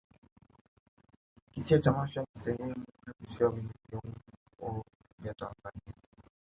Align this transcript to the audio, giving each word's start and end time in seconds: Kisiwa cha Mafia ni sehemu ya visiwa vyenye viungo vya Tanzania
Kisiwa 1.51 1.79
cha 1.79 1.91
Mafia 1.91 2.21
ni 2.21 2.39
sehemu 2.41 2.85
ya 3.07 3.13
visiwa 3.19 3.49
vyenye 3.49 3.69
viungo 3.91 4.85
vya 5.19 5.33
Tanzania 5.33 5.93